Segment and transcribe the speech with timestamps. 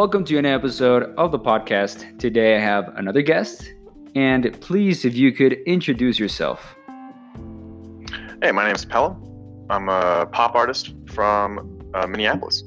[0.00, 2.18] Welcome to an episode of the podcast.
[2.18, 3.74] Today I have another guest,
[4.14, 6.74] and please, if you could introduce yourself.
[8.40, 9.22] Hey, my name is Pelham.
[9.68, 12.64] I'm a pop artist from uh, Minneapolis.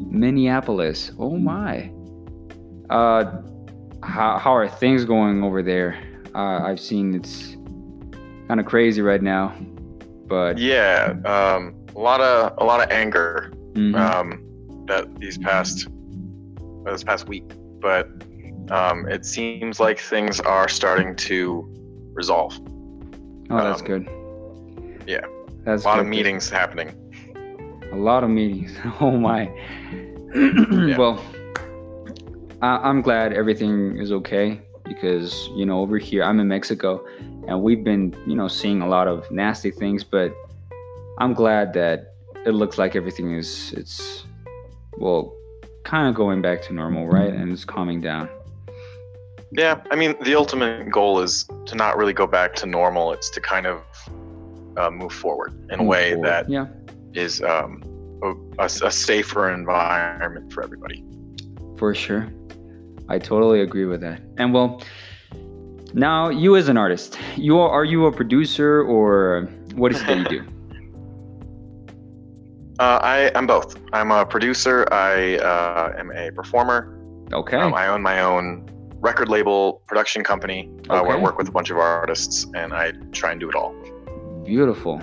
[0.00, 1.12] Minneapolis.
[1.18, 1.92] Oh my.
[2.88, 3.42] Uh,
[4.02, 6.02] how how are things going over there?
[6.34, 7.54] Uh, I've seen it's
[8.48, 9.54] kind of crazy right now,
[10.26, 13.94] but Yeah, um, a lot of a lot of anger Mhm.
[13.94, 15.86] um, that these past
[16.84, 17.44] this past week,
[17.80, 18.08] but
[18.70, 21.68] um, it seems like things are starting to
[22.14, 22.58] resolve.
[23.50, 25.02] oh, that's um, good.
[25.06, 25.20] yeah.
[25.64, 26.94] that's A lot of meetings happening.
[27.92, 28.76] A lot of meetings.
[29.00, 29.50] Oh my.
[30.96, 31.22] Well,
[32.62, 37.04] I- I'm glad everything is okay because you know over here I'm in Mexico,
[37.46, 40.34] and we've been you know seeing a lot of nasty things, but
[41.18, 42.14] I'm glad that
[42.46, 44.24] it looks like everything is it's
[44.98, 45.34] well
[45.84, 47.32] kind of going back to normal, right?
[47.32, 48.28] And it's calming down.
[49.52, 53.12] Yeah, I mean, the ultimate goal is to not really go back to normal.
[53.12, 53.82] It's to kind of
[54.78, 56.28] uh, move forward in a way forward.
[56.28, 56.66] that yeah,
[57.12, 57.82] is um,
[58.22, 61.04] a, a a safer environment for everybody.
[61.76, 62.32] for sure.
[63.08, 64.22] I totally agree with that.
[64.38, 64.80] And well,
[65.92, 70.06] now you as an artist, you are, are you a producer or what is it
[70.06, 70.44] that you do?
[72.82, 73.76] Uh, I am both.
[73.92, 74.88] I'm a producer.
[74.90, 76.98] I uh, am a performer.
[77.32, 77.56] Okay.
[77.56, 81.52] Um, I own my own record label production company uh, where I work with a
[81.52, 83.72] bunch of artists, and I try and do it all.
[84.44, 85.00] Beautiful,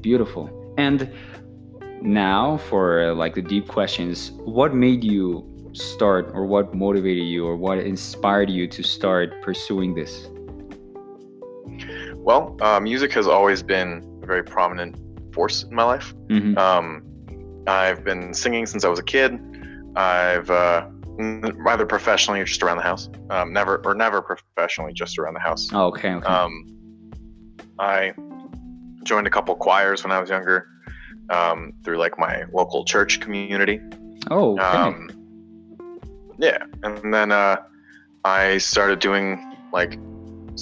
[0.00, 0.48] beautiful.
[0.78, 1.12] And
[2.00, 7.46] now for uh, like the deep questions, what made you start, or what motivated you,
[7.46, 10.30] or what inspired you to start pursuing this?
[12.14, 14.96] Well, uh, music has always been a very prominent
[15.34, 16.14] force in my life.
[16.30, 17.04] hmm Um,
[17.68, 19.38] I've been singing since I was a kid.
[19.96, 20.86] I've uh,
[21.68, 23.08] either professionally or just around the house.
[23.30, 25.68] Um, never or never professionally, just around the house.
[25.72, 26.26] Oh, okay, okay.
[26.26, 26.64] Um,
[27.78, 28.12] I
[29.04, 30.66] joined a couple choirs when I was younger
[31.30, 33.80] um, through like my local church community.
[34.30, 34.64] oh, okay.
[34.64, 35.10] Um,
[36.38, 37.56] yeah, and then uh,
[38.24, 39.98] I started doing like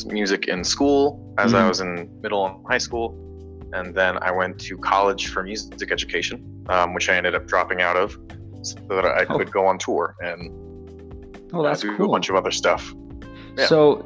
[0.07, 1.69] music in school as I Mhm.
[1.69, 3.15] was in middle and high school,
[3.73, 7.81] and then I went to college for music education, um, which I ended up dropping
[7.81, 8.17] out of
[8.63, 9.39] so that I Oh.
[9.39, 10.51] could go on tour and
[11.53, 12.07] oh, uh, that's do cool.
[12.07, 12.93] a bunch of other stuff.
[13.57, 13.67] yeah.
[13.67, 14.05] So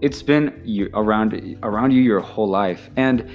[0.00, 2.88] it's been you around around you your whole life.
[2.96, 3.28] And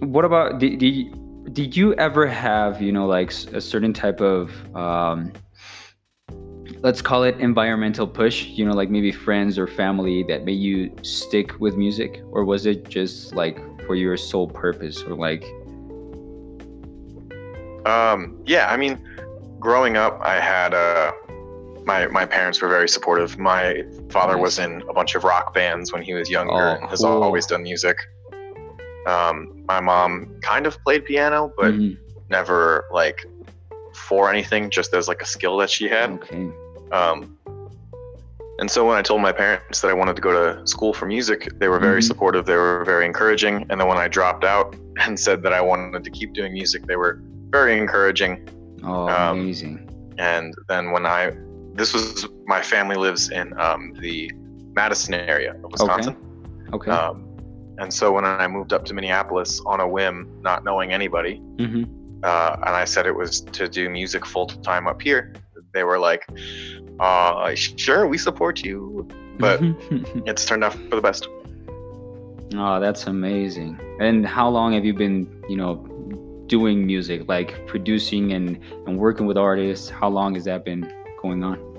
[0.00, 1.12] what about did, did, you-
[1.52, 5.32] did you ever have, you know, like a certain type of um
[6.80, 10.94] let's call it environmental push, you know, like maybe friends or family that made you
[11.02, 15.44] stick with music or was it just like for your sole purpose or like
[17.84, 18.98] Um, yeah, I mean,
[19.60, 21.12] growing up, I had uh,
[21.84, 23.38] my my parents were very supportive.
[23.38, 26.88] My father was in a bunch of rock bands when he was younger, Oh, and
[26.90, 27.22] has cool.
[27.22, 27.96] always done music.
[29.06, 31.98] Um, my mom kind of played piano, but Mhm.
[32.30, 33.26] never like
[33.92, 36.10] for anything, just as like a skill that she had.
[36.12, 36.50] okay.
[36.90, 37.36] Um,
[38.60, 41.06] and so when I told my parents that I wanted to go to school for
[41.06, 42.04] music, they were very Mhm.
[42.06, 42.46] supportive.
[42.46, 43.66] They were very encouraging.
[43.68, 44.74] And then when I dropped out
[45.04, 47.20] and said that I wanted to keep doing music, they were
[47.54, 48.32] very encouraging.
[48.82, 49.76] Oh, Um, amazing.
[50.18, 51.20] And then when I,
[51.74, 54.16] this was my family lives in um, the
[54.80, 56.16] Madison area of Wisconsin.
[56.76, 56.90] Okay.
[56.90, 57.16] Um,
[57.78, 61.34] and so when I moved up to Minneapolis on a whim, not knowing anybody,
[61.64, 61.84] Mhm.
[62.24, 65.32] uh, and I said it was to do music full time up here,
[65.74, 66.22] they were like,
[67.00, 67.54] uh,
[67.84, 69.08] "Sure, we support you."
[69.44, 69.58] But
[70.28, 71.22] it's turned out for the best.
[72.62, 73.70] Oh, that's amazing.
[74.06, 75.72] And how long have you been, you know,
[76.46, 79.88] doing music, like producing and, and working with artists?
[79.88, 81.74] How long has that been going on?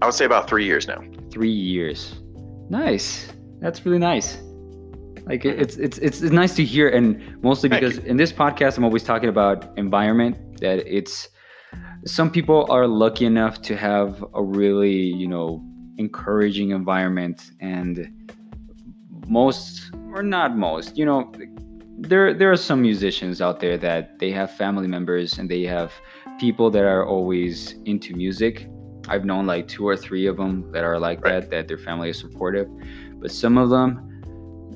[0.00, 1.02] I would say about three years now.
[1.30, 2.20] Three years.
[2.70, 3.32] Nice.
[3.60, 4.38] That's really nice.
[5.26, 8.84] Like it's it's it's it's nice to hear, and mostly because in this podcast I'm
[8.84, 10.60] always talking about environment.
[10.60, 11.28] That it's
[12.06, 15.62] some people are lucky enough to have a really you know
[15.98, 18.32] encouraging environment, and
[19.26, 21.30] most or not most, you know,
[22.00, 25.92] there there are some musicians out there that they have family members and they have
[26.38, 28.68] people that are always into music.
[29.08, 31.40] I've known like two or three of them that are like Right.
[31.40, 32.68] that, that their family is supportive,
[33.20, 34.04] but some of them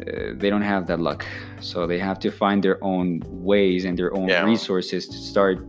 [0.00, 1.24] uh, they don't have that luck.
[1.60, 4.44] So they have to find their own ways and their own Yeah.
[4.44, 5.64] resources to start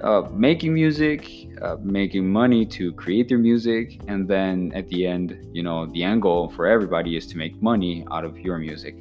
[0.00, 1.30] uh, making music,
[1.60, 6.02] uh, making money to create their music, and then at the end, you know, the
[6.02, 8.96] end goal for everybody is to make money out of your music.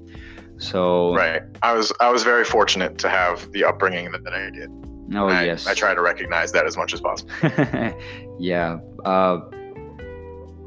[0.60, 1.42] So Right.
[1.64, 4.70] I was I was very fortunate to have the upbringing that, that I did.
[5.16, 5.66] Oh I, yes.
[5.66, 7.32] I try to recognize that as much as possible.
[8.40, 8.80] yeah.
[9.04, 9.40] Uh,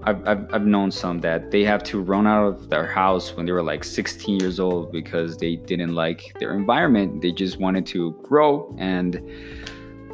[0.05, 3.47] I've, I've, I've known some that they have to run out of their house when
[3.47, 7.23] they were like 16 years old because they didn't like their environment.
[7.23, 9.23] They just wanted to grow and,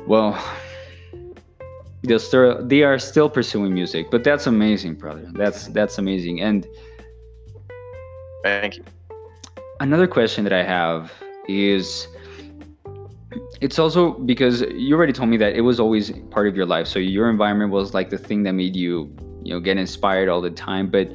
[0.07, 0.39] well,
[2.03, 4.11] they're still they are still pursuing music.
[4.11, 5.31] But that's amazing, brother.
[5.33, 6.43] That's that's amazing.
[6.43, 6.67] And
[8.43, 8.85] Thank you.
[9.81, 11.13] Another question that I have
[11.49, 12.09] is
[13.61, 16.87] it's also because you already told me that it was always part of your life.
[16.87, 20.41] So your environment was like the thing that made you, you know, get inspired all
[20.41, 20.91] the time.
[20.91, 21.11] But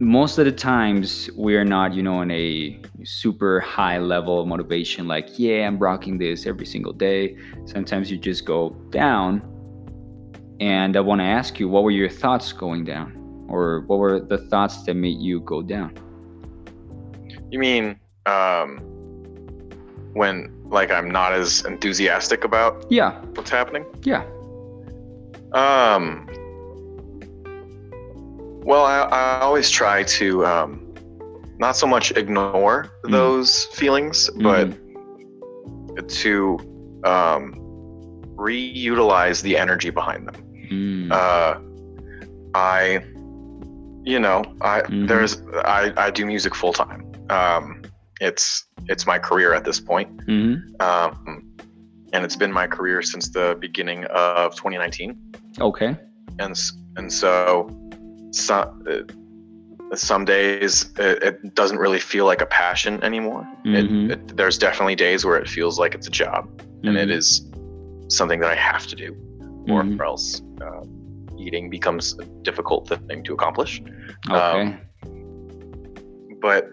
[0.00, 5.08] most of the times we're not, you know, on a super high level of motivation,
[5.08, 7.36] like, yeah, I'm rocking this every single day.
[7.66, 9.42] Sometimes you just go down.
[10.60, 13.46] And I want to ask you, what were your thoughts going down?
[13.48, 15.94] Or what were the thoughts that made you go down?
[17.50, 18.78] You mean um,
[20.12, 23.84] when like I'm not as enthusiastic about Yeah, what's happening?
[24.02, 24.22] yeah.
[25.52, 26.26] Um.
[28.64, 30.94] Well, I, I always try to um,
[31.58, 33.12] not so much ignore Mm.
[33.12, 36.06] those feelings, but Mm-hmm.
[36.06, 36.58] to
[37.04, 37.54] um,
[38.36, 40.34] reutilize the energy behind them.
[40.70, 41.10] Mm.
[41.10, 41.58] Uh,
[42.54, 43.02] I,
[44.04, 45.08] you know, I Mhm.
[45.08, 47.07] there's I, I do music full time.
[47.30, 47.82] Um,
[48.20, 51.44] it's it's my career at this point, hmm um,
[52.12, 55.16] and it's been my career since the beginning of 2019.
[55.60, 55.96] Okay.
[56.38, 56.54] and
[56.96, 57.68] and so
[58.32, 63.46] some uh, some days it, it doesn't really feel like a passion anymore.
[63.64, 64.10] Mhm.
[64.10, 66.48] It, it, there's definitely days where it feels like it's a job,
[66.84, 67.16] and it Mhm.
[67.18, 67.26] is
[68.08, 69.14] something that I have to do,
[69.68, 69.98] or, Mhm.
[70.00, 70.82] or else uh,
[71.38, 73.82] eating becomes a difficult thing to accomplish.
[74.30, 74.62] Okay.
[74.62, 74.80] um,
[76.40, 76.68] But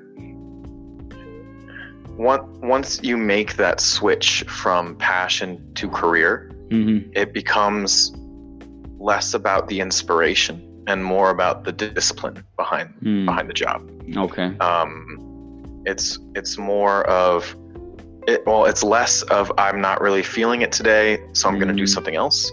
[2.17, 8.13] once once you make that switch from passion to career, hmm it becomes
[8.99, 13.25] less about the inspiration and more about the discipline behind Mm.
[13.25, 13.79] behind the job.
[14.17, 14.55] Okay.
[14.59, 17.55] Um, it's it's more of
[18.27, 18.43] it.
[18.47, 21.83] Well, it's less of I'm not really feeling it today, so I'm going to do
[21.83, 21.89] Mhm.
[21.89, 22.51] something else.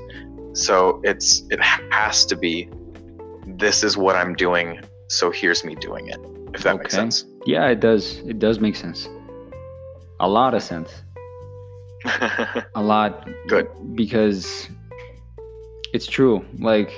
[0.55, 1.61] So it's it
[1.91, 2.69] has to be
[3.47, 6.19] this is what I'm doing, so here's me doing it.
[6.55, 7.25] If that makes sense.
[7.47, 8.19] Yeah, it does.
[8.27, 9.09] It does make sense.
[10.23, 11.03] A lot of sense.
[12.75, 13.29] A lot.
[13.49, 13.69] Good.
[13.95, 14.69] Because
[15.93, 16.45] it's true.
[16.59, 16.91] Like,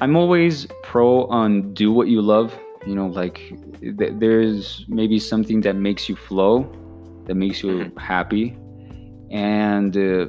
[0.00, 2.58] I'm always pro on do what you love.
[2.86, 3.40] You know, like
[3.80, 6.70] th- there's maybe something that makes you flow,
[7.26, 8.56] that makes you happy,
[9.30, 10.26] and uh,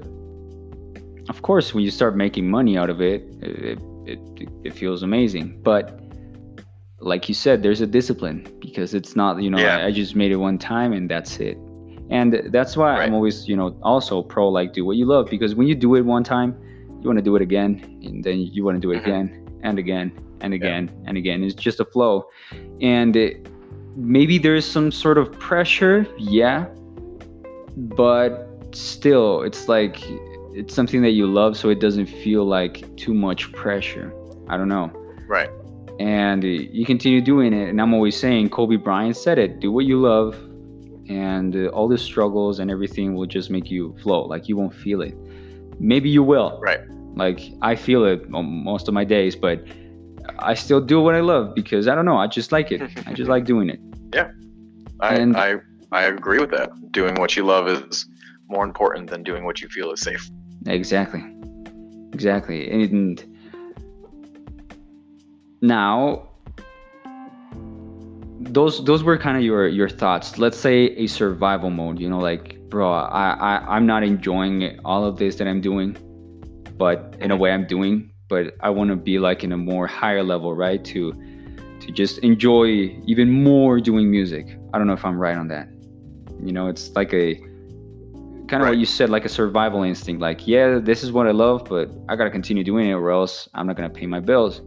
[1.29, 5.61] of course, when you start making money out of it, it, it, it feels amazing.
[5.61, 5.99] But
[6.99, 9.77] like you said, there's a discipline because it's not, you know, Yeah.
[9.77, 11.57] I, I just made it one time and that's it.
[12.09, 15.56] And that's why I'm always, you know, also pro like do what you love because
[15.56, 16.56] when you do it one time,
[17.01, 19.06] you want to do it again and then you want to do it Mhm.
[19.06, 20.12] again and again
[20.42, 21.44] and again and again.
[21.44, 22.27] It's just a flow.
[22.81, 23.48] And it,
[23.95, 26.65] maybe there's some sort of pressure, yeah,
[27.76, 30.02] but still, it's like
[30.54, 34.14] it's something that you love, so it doesn't feel like too much pressure.
[34.47, 34.92] I don't know.
[35.28, 35.49] right.
[35.99, 37.69] And you continue doing it.
[37.69, 40.35] And I'm always saying, Kobe Bryant said it do what you love,
[41.09, 44.26] and uh, all the struggles and everything will just make you flow.
[44.26, 45.16] Like you won't feel it.
[45.80, 46.59] Maybe you will.
[46.61, 46.81] Right.
[47.16, 49.64] Like I feel it most of my days, but
[50.40, 52.18] I still do what I love because I don't know.
[52.18, 52.81] I just like it.
[53.07, 53.80] I just like doing it.
[54.14, 54.31] Yeah
[55.02, 55.56] I, And- I
[55.92, 56.69] I agree with that.
[56.92, 58.07] Doing what you love is
[58.49, 60.30] more important than doing what you feel is safe.
[60.66, 61.23] Exactly.
[62.14, 62.69] Exactly.
[62.69, 63.23] And
[65.61, 66.30] now
[68.49, 70.37] those those were kind of your your thoughts.
[70.37, 75.06] Let's say a survival mode, you know, like bro, I, I I'm not enjoying all
[75.06, 75.97] of this that I'm doing,
[76.77, 79.87] but in a way I'm doing, but I want to be like in a more
[79.87, 80.83] higher level, right?
[80.85, 81.13] To
[81.80, 84.57] to just enjoy even more doing music.
[84.73, 85.69] I don't know if I'm right on that.
[86.44, 87.35] You know, it's like a
[88.47, 90.21] kind of what you said, like a survival instinct.
[90.21, 93.49] Like, yeah, this is what I love, but I gotta continue doing it, or else
[93.54, 94.61] I'm not gonna pay my bills,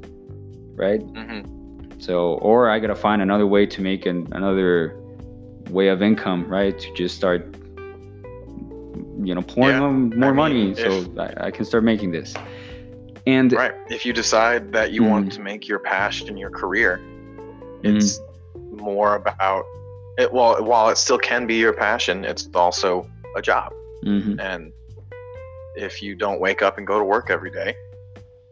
[0.77, 1.01] right?
[1.01, 1.60] hmm
[2.01, 4.97] So, or I gotta find another way to make an, another
[5.69, 6.77] way of income, right?
[6.79, 7.55] To just start,
[9.23, 9.77] you know, pouring
[10.13, 10.17] Yeah.
[10.19, 12.35] more I money, mean, so if- I, I can start making this.
[13.27, 13.73] And Right.
[13.91, 15.11] If you decide that you Mm.
[15.11, 16.99] want to make your passion your career,
[17.83, 17.97] Mhm.
[17.97, 18.19] it's
[18.73, 19.65] more about
[20.17, 20.33] it.
[20.33, 23.73] Well, while it still can be your passion, it's also a job.
[24.05, 24.41] Mhm.
[24.41, 24.73] And
[25.77, 27.75] if you don't wake up and go to work every day,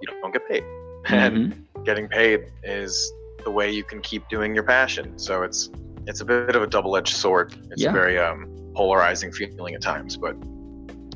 [0.03, 0.65] you don't get paid.
[1.11, 1.85] And Mhm.
[1.85, 3.11] getting paid is
[3.45, 5.19] the way you can keep doing your passion.
[5.19, 5.71] So it's
[6.07, 7.55] it's a bit of a double-edged sword.
[7.71, 7.91] It's Yeah.
[7.91, 10.35] a very um, polarizing feeling at times, but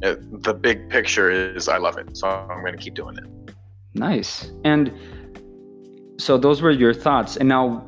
[0.03, 3.55] it, the big picture is I love it, so I'm going to keep doing it.
[3.95, 4.53] Nice.
[4.65, 4.93] And
[6.19, 7.37] so those were your thoughts.
[7.37, 7.79] And now,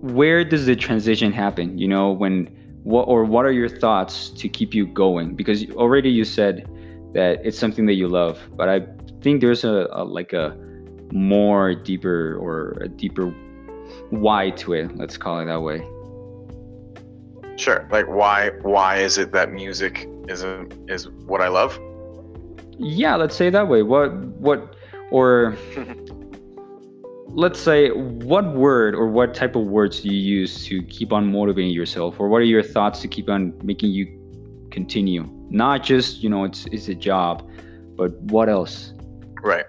[0.00, 1.76] where does the transition happen?
[1.76, 2.46] You know, when
[2.84, 5.34] what or what are your thoughts to keep you going?
[5.34, 6.68] Because already you said
[7.14, 8.86] that it's something that you love, but I
[9.22, 10.56] think there's a, a like a
[11.12, 13.26] more deeper or a deeper
[14.10, 14.96] why to it.
[14.96, 15.78] Let's call it that way.
[17.56, 17.86] Sure.
[17.90, 21.78] Like why why is it that music is a, is what I love?
[22.78, 23.82] Yeah, let's say that way.
[23.82, 24.76] What what
[25.10, 25.56] or
[27.32, 31.30] let's say what word or what type of words do you use to keep on
[31.30, 34.06] motivating yourself or what are your thoughts to keep on making you
[34.72, 37.48] continue not just you know it's it's a job
[37.96, 38.94] but what else
[39.42, 39.66] right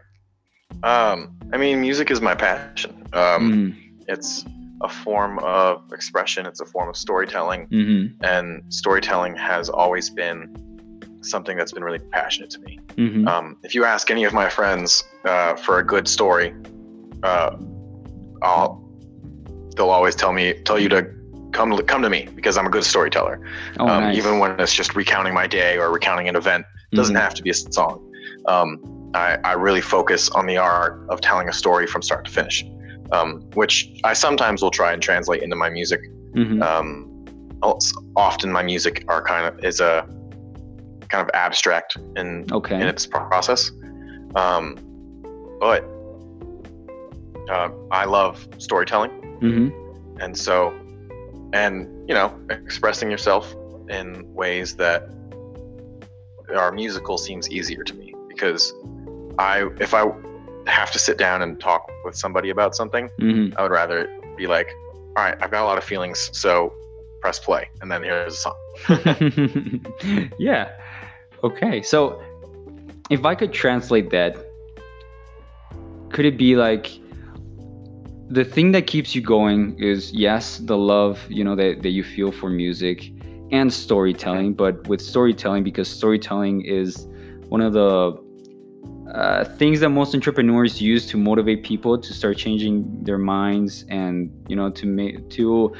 [0.84, 4.04] um i mean music is my passion um mm.
[4.08, 4.46] it's
[4.82, 8.24] a form of expression it's a form of storytelling mm-hmm.
[8.24, 10.56] and storytelling has always been
[11.22, 13.28] something that's been really passionate to me mm-hmm.
[13.28, 16.54] um, if you ask any of my friends uh, for a good story
[17.24, 17.56] uh,
[18.42, 18.84] I'll,
[19.76, 21.08] they'll always tell me tell you to
[21.52, 23.40] come come to me because I'm a good storyteller.
[23.80, 24.18] Oh, um, nice.
[24.18, 27.22] Even when it's just recounting my day or recounting an event, it doesn't mm-hmm.
[27.22, 28.08] have to be a song.
[28.48, 28.80] Um,
[29.14, 32.64] I, I, really focus on the art of telling a story from start to finish,
[33.12, 36.02] um, which I sometimes will try and translate into my music.
[36.34, 36.62] Mm-hmm.
[36.64, 37.08] Um,
[38.16, 40.08] often my music are kind of is a
[41.10, 42.76] kind of abstract in okay.
[42.76, 43.72] in its process,
[44.36, 44.78] um,
[45.60, 45.84] but
[47.50, 50.22] uh, I love storytelling, mm-hmm.
[50.22, 50.74] and so,
[51.54, 53.54] and you know, expressing yourself
[53.90, 55.10] in ways that
[56.56, 58.74] are musical seems easier to me because
[59.42, 60.06] I, if I
[60.68, 63.58] have to sit down and talk with somebody about something, mm-hmm.
[63.58, 64.08] I would rather
[64.38, 64.70] be like,
[65.18, 66.74] all right, I've got a lot of feelings, so
[67.22, 70.32] press play, and then here's a song.
[70.40, 70.70] yeah.
[71.44, 71.82] Okay.
[71.82, 72.22] So,
[73.10, 74.38] if I could translate that,
[76.10, 77.00] could it be like
[78.30, 82.04] the thing that keeps you going is yes the love you know that, that you
[82.04, 83.12] feel for music
[83.52, 87.08] and storytelling but with storytelling because storytelling is
[87.50, 88.18] one of the
[89.14, 94.32] uh, things that most entrepreneurs use to motivate people to start changing their minds and
[94.48, 95.74] you know to make to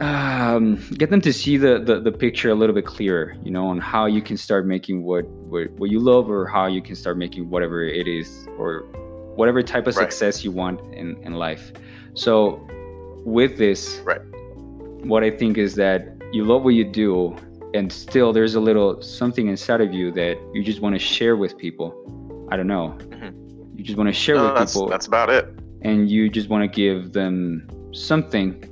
[0.00, 3.66] um, get them to see the, the, the picture a little bit clearer you know
[3.68, 6.96] on how you can start making what, what what you love or how you can
[6.96, 8.84] start making whatever it is or
[9.36, 10.04] whatever type of right.
[10.04, 11.72] success you want in, in life.
[12.14, 12.66] So
[13.24, 14.20] with this, right.
[15.02, 17.36] what I think is that you love what you do
[17.74, 21.36] and still there's a little something inside of you that you just want to share
[21.36, 21.92] with people.
[22.54, 22.96] I don't know.
[22.98, 23.76] Mm-hmm.
[23.76, 24.86] You just want to share no, with that's, people.
[24.86, 25.48] That's about it.
[25.82, 28.62] And you just want to give them something,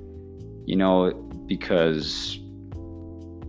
[0.66, 1.12] you know,
[1.48, 2.38] because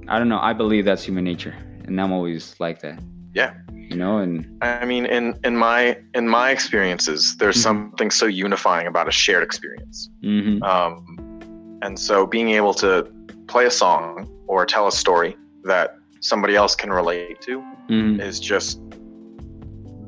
[0.08, 0.40] I don't know.
[0.40, 1.54] I believe that's human nature.
[1.86, 3.00] And I'm always like that.
[3.36, 3.54] Yeah
[3.90, 7.64] you know and i mean in in my in my experiences there's mm-hmm.
[7.64, 10.64] something so unifying about a shared experience mm-hmm.
[10.64, 13.06] um, and so being able to
[13.48, 15.36] play a song or tell a story
[15.66, 17.60] that somebody else can relate to
[17.90, 18.22] mm-hmm.
[18.22, 18.80] is just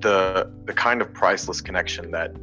[0.02, 2.36] the the kind of priceless connection that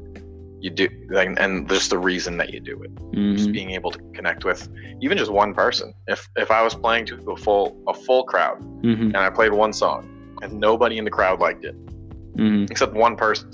[0.63, 3.53] you do and, and just the reason that you do it just mm-hmm.
[3.53, 4.69] being able to connect with
[5.01, 8.61] even just one person if if i was playing to a full a full crowd
[8.83, 9.07] mm-hmm.
[9.07, 10.09] and i played one song
[10.41, 11.75] and nobody in the crowd liked it
[12.37, 12.65] mm-hmm.
[12.71, 13.51] except one person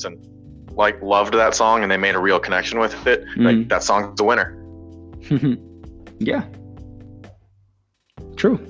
[0.72, 3.46] like loved that song and they made a real connection with it mm-hmm.
[3.46, 4.54] like that song's a winner
[6.18, 6.44] yeah
[8.36, 8.60] true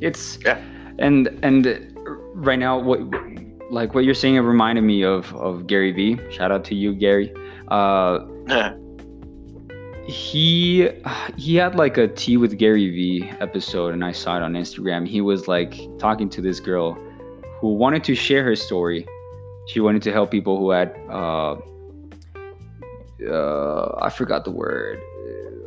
[0.00, 0.62] it's yeah
[1.00, 1.92] and and
[2.34, 3.00] right now what
[3.70, 6.94] like what you're saying it reminded me of of gary vee shout out to you
[6.94, 7.32] gary
[7.68, 8.20] uh
[10.06, 10.88] he
[11.36, 15.06] he had like a tea with gary vee episode and i saw it on instagram
[15.06, 16.98] he was like talking to this girl
[17.60, 19.06] who wanted to share her story.
[19.66, 21.56] She wanted to help people who had uh,
[23.28, 25.00] uh, I forgot the word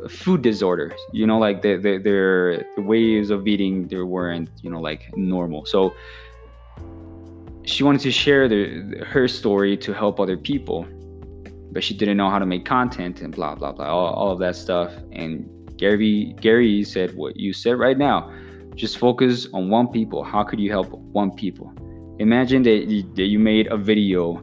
[0.08, 0.98] food disorders.
[1.12, 5.16] You know, like the, the, their the ways of eating they weren't you know like
[5.16, 5.66] normal.
[5.66, 5.94] So
[7.64, 10.86] she wanted to share the, her story to help other people,
[11.72, 14.38] but she didn't know how to make content and blah blah blah all, all of
[14.40, 14.92] that stuff.
[15.12, 18.32] And Gary Gary said what you said right now.
[18.74, 20.24] Just focus on one people.
[20.24, 21.72] How could you help one people?
[22.22, 24.42] imagine that you, that you made a video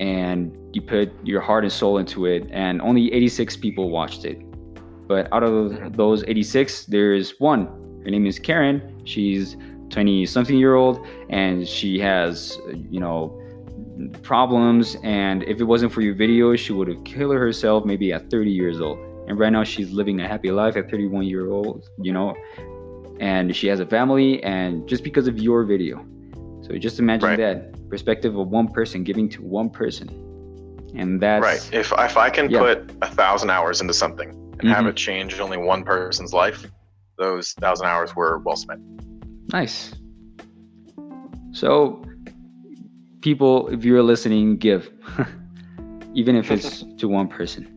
[0.00, 4.38] and you put your heart and soul into it and only 86 people watched it
[5.08, 5.88] but out of mm-hmm.
[5.96, 7.66] those 86 there's one
[8.04, 9.56] her name is karen she's
[9.90, 12.58] 20 something year old and she has
[12.90, 13.34] you know
[14.22, 18.30] problems and if it wasn't for your video she would have killed herself maybe at
[18.30, 21.88] 30 years old and right now she's living a happy life at 31 year old
[22.00, 22.34] you know
[23.20, 26.04] and she has a family, and just because of your video.
[26.62, 27.36] So just imagine right.
[27.36, 30.08] that perspective of one person giving to one person,
[30.94, 31.70] and that's right.
[31.72, 32.60] If if I can yeah.
[32.60, 34.68] put a thousand hours into something and mm-hmm.
[34.68, 36.66] have it change only one person's life,
[37.16, 38.80] those thousand hours were well spent.
[39.52, 39.94] Nice.
[41.52, 42.02] So,
[43.20, 44.90] people, if you're listening, give,
[46.14, 47.74] even if it's to one person.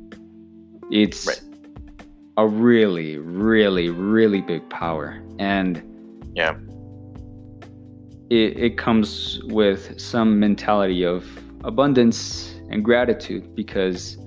[0.92, 1.42] It's right.
[2.38, 5.82] a really, really, really big power, and
[6.36, 6.56] yeah,
[8.30, 11.26] it, it comes with some mentality of
[11.64, 14.18] abundance and gratitude because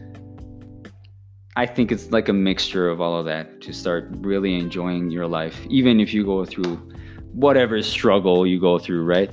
[1.56, 5.26] I think it's like a mixture of all of that to start really enjoying your
[5.26, 6.93] life, even if you go through
[7.34, 9.30] whatever struggle you go through, right?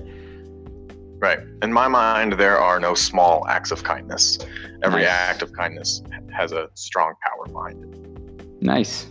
[1.20, 1.40] Right.
[1.62, 4.40] In my mind, there are no small acts of kindness.
[4.82, 5.12] Every nice.
[5.12, 6.02] act of kindness
[6.34, 8.62] has a strong power behind it.
[8.64, 9.06] Nice.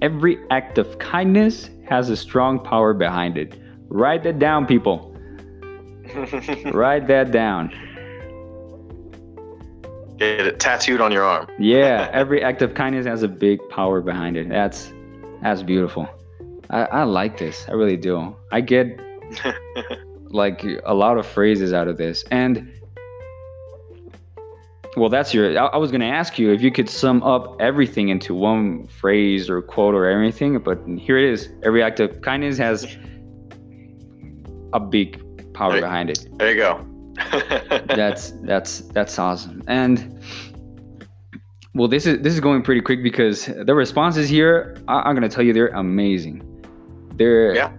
[0.00, 3.60] Every act of kindness has a strong power behind it.
[3.88, 5.12] Write that down, people.
[6.72, 7.70] Write that down.
[10.18, 11.48] Get it tattooed on your arm.
[11.58, 14.48] yeah, every act of kindness has a big power behind it.
[14.48, 14.92] That's
[15.42, 16.08] that's beautiful.
[16.70, 17.66] I, I like this.
[17.68, 18.34] I really do.
[18.52, 19.00] I get
[20.30, 22.24] like a lot of phrases out of this.
[22.30, 22.72] And
[24.96, 25.58] well, that's your.
[25.58, 28.86] I, I was going to ask you if you could sum up everything into one
[28.86, 31.48] phrase or quote or anything, but here it is.
[31.62, 32.96] Every act of kindness has
[34.72, 36.26] a big power there, behind it.
[36.38, 36.86] There you go.
[37.94, 39.62] that's that's that's awesome.
[39.66, 40.20] And
[41.74, 45.28] well, this is this is going pretty quick because the responses here, I, am going
[45.28, 46.46] to tell you, they're amazing.
[47.20, 47.70] They're yeah.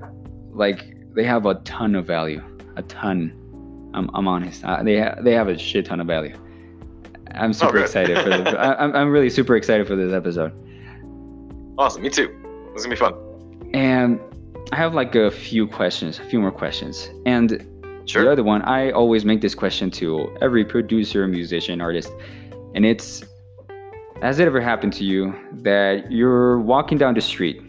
[0.52, 2.44] like they have a ton of value,
[2.75, 3.34] a ton.
[3.92, 4.64] I'm, I'm honest.
[4.64, 6.38] Uh, they ha- they have a shit ton of value.
[7.32, 8.54] I'm super oh, excited for this.
[8.60, 10.54] I, I'm I'm really super excited for this episode.
[11.80, 12.30] Awesome, me too.
[12.75, 13.16] It's gonna be fun.
[13.74, 14.20] And
[14.72, 17.10] I have like a few questions, a few more questions.
[17.25, 17.68] And
[18.06, 18.25] sure.
[18.25, 22.12] the other one, I always make this question to every producer, musician, artist,
[22.75, 23.24] and it's:
[24.22, 27.60] Has it ever happened to you that you're walking down the street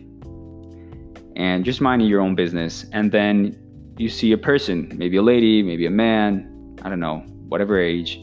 [1.37, 2.87] and just minding your own business.
[2.93, 3.59] And then
[3.99, 7.19] you see a person, maybe a lady, maybe a man, I don't know,
[7.49, 8.21] whatever age.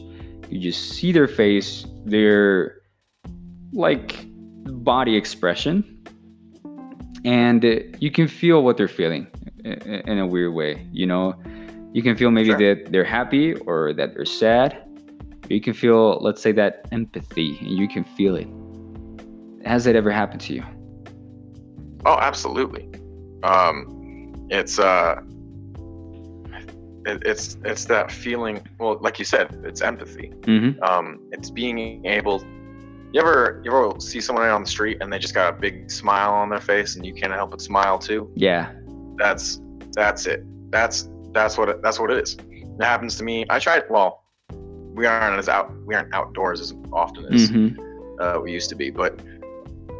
[0.48, 2.80] You just see their face, their
[3.72, 4.26] like
[4.82, 6.04] body expression,
[7.24, 7.64] and
[7.98, 9.26] you can feel what they're feeling
[9.64, 10.86] in a weird way.
[10.92, 11.34] You know,
[11.92, 12.58] you can feel maybe sure.
[12.58, 14.82] that they're happy or that they're sad.
[15.48, 18.48] You can feel, let's say, that empathy, and you can feel it.
[19.64, 20.64] Has that ever happened to you?
[22.04, 22.89] Oh, absolutely.
[23.42, 25.22] Um, it's uh,
[27.06, 28.60] it, it's it's that feeling.
[28.78, 30.32] Well, like you said, it's empathy.
[30.40, 30.82] Mm-hmm.
[30.82, 32.42] Um, it's being able.
[33.12, 35.90] You ever you ever see someone on the street and they just got a big
[35.90, 38.30] smile on their face and you can't help but smile too?
[38.34, 38.72] Yeah.
[39.16, 39.60] That's
[39.92, 40.44] that's it.
[40.70, 42.36] That's that's what it, that's what it is.
[42.50, 43.46] It happens to me.
[43.50, 43.84] I tried.
[43.90, 44.24] Well,
[44.94, 47.80] we aren't as out we aren't outdoors as often as mm-hmm.
[48.20, 49.20] uh, we used to be, but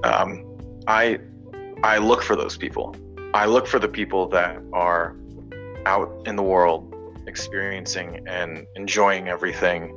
[0.05, 0.44] um,
[0.87, 1.18] I
[1.83, 2.94] I look for those people.
[3.33, 5.16] I look for the people that are
[5.87, 6.95] out in the world
[7.27, 9.90] experiencing and enjoying everything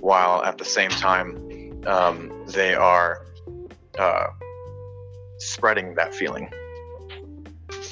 [0.00, 1.36] while at the same time
[1.86, 3.24] um, they are
[3.98, 4.26] uh,
[5.38, 6.50] spreading that feeling.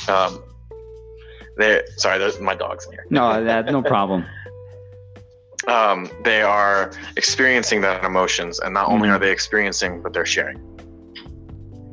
[0.09, 0.43] Um,
[1.57, 3.07] they sorry, there's my dog's in here.
[3.11, 4.25] No, that no problem.
[5.69, 9.17] um, they are experiencing that emotions, and not only mm-hmm.
[9.17, 10.59] are they experiencing, but they're sharing.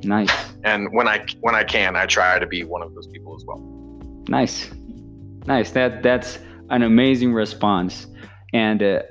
[0.03, 0.31] Nice.
[0.63, 3.43] And when I when I can, I try to be one of those people as
[3.45, 3.59] well.
[4.27, 4.69] Nice,
[5.45, 5.71] nice.
[5.71, 8.07] That that's an amazing response,
[8.53, 9.01] and uh,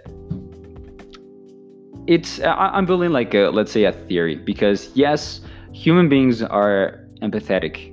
[2.07, 5.41] it's I, am building like a let's say a theory because yes,
[5.73, 7.93] human beings are empathetic.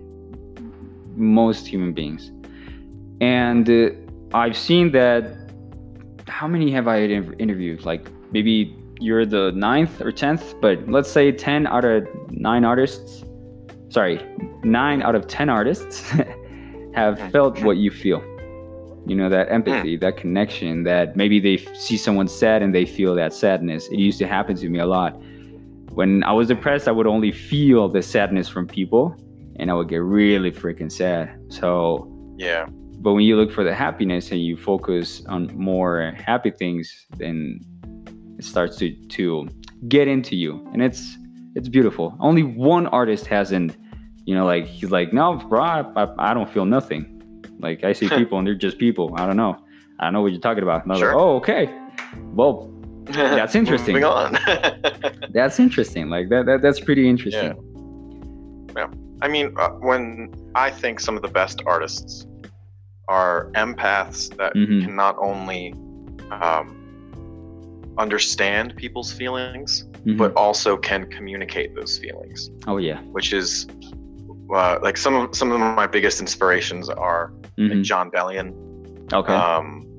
[1.15, 2.31] Most human beings,
[3.21, 5.37] and uh, I've seen that.
[6.27, 7.85] How many have I interviewed?
[7.85, 13.25] Like maybe you're the ninth or tenth, but let's say 10 out of nine artists,
[13.89, 14.25] sorry,
[14.63, 16.09] nine out of 10 artists
[16.95, 18.21] have felt what you feel.
[19.05, 19.99] You know, that empathy, mm.
[19.99, 23.87] that connection, that maybe they see someone sad and they feel that sadness.
[23.89, 25.21] It used to happen to me a lot.
[25.91, 29.17] When I was depressed, I would only feel the sadness from people
[29.57, 31.37] and I would get really freaking sad.
[31.49, 32.67] So, yeah.
[32.67, 37.59] But when you look for the happiness and you focus on more happy things, then
[38.43, 39.47] it starts to to
[39.87, 41.17] get into you, and it's
[41.55, 42.15] it's beautiful.
[42.19, 43.77] Only one artist hasn't,
[44.25, 47.09] you know, like he's like, no, bro, I, I don't feel nothing.
[47.59, 49.13] Like I see people and they're just people.
[49.17, 49.57] I don't know.
[49.99, 50.83] I don't know what you're talking about.
[50.83, 51.15] And I was sure.
[51.15, 51.79] like, oh, okay.
[52.33, 52.69] Well,
[53.05, 53.93] that's interesting.
[53.93, 54.37] Moving on.
[55.29, 56.09] that's interesting.
[56.09, 57.53] Like that, that that's pretty interesting.
[58.75, 58.87] Yeah.
[58.87, 58.87] yeah.
[59.21, 62.27] I mean, uh, when I think some of the best artists
[63.07, 64.85] are empaths that mm-hmm.
[64.85, 65.73] can not only
[66.31, 66.82] um,
[67.97, 70.17] understand people's feelings, mm-hmm.
[70.17, 72.49] but also can communicate those feelings.
[72.67, 73.67] Oh yeah, which is
[74.53, 77.73] uh, like some of some of my biggest inspirations are mm-hmm.
[77.73, 78.53] like Jon Bellion.
[79.13, 79.33] Okay.
[79.33, 79.89] Um,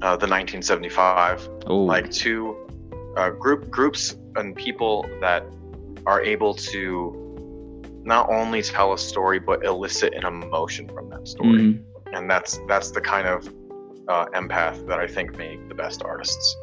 [0.00, 1.84] uh, the 1975, Ooh.
[1.84, 2.56] like two
[3.16, 5.44] uh, group groups and people that
[6.06, 11.48] are able to not only tell a story but elicit an emotion from that story,
[11.48, 12.14] mm-hmm.
[12.14, 13.48] and that's that's the kind of
[14.08, 16.56] uh, empath that I think make the best artists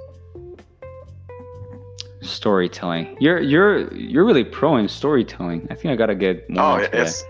[2.25, 3.17] storytelling.
[3.19, 5.67] You're you're you're really pro in storytelling.
[5.69, 6.63] I think I gotta get more.
[6.63, 7.29] Oh, it's that.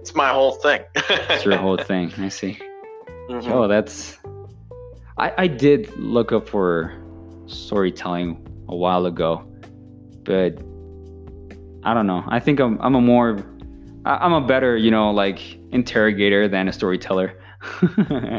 [0.00, 0.82] it's my whole thing.
[0.94, 2.12] it's your whole thing.
[2.18, 2.58] I see.
[3.28, 3.52] Mm-hmm.
[3.52, 4.18] Oh, that's.
[5.18, 6.92] I I did look up for
[7.46, 9.44] storytelling a while ago,
[10.24, 10.58] but
[11.84, 12.24] I don't know.
[12.28, 13.44] I think I'm I'm a more
[14.04, 15.40] I'm a better you know like
[15.72, 17.38] interrogator than a storyteller.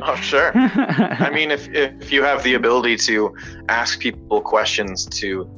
[0.04, 0.52] oh sure.
[0.56, 3.34] I mean, if if you have the ability to
[3.70, 5.50] ask people questions to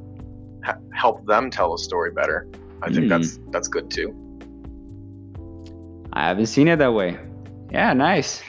[0.65, 2.47] ha- help them tell a story better.
[2.81, 3.09] I think mm.
[3.09, 4.13] that's that's good too.
[6.13, 7.17] I haven't seen it that way.
[7.71, 8.43] Yeah, nice.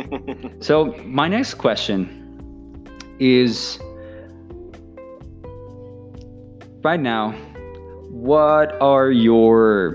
[0.60, 2.16] so my next question
[3.18, 3.78] is
[6.82, 7.32] right now,
[8.08, 9.94] what are your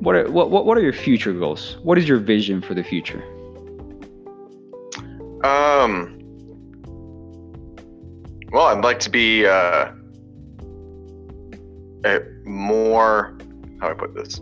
[0.00, 1.76] what are what, what are your future goals?
[1.82, 3.22] What is your vision for the future?
[5.44, 6.13] Um
[8.54, 9.90] well, I'd like to be uh,
[12.04, 13.36] a more.
[13.80, 14.40] How do I put this?